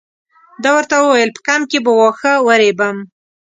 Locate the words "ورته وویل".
0.75-1.29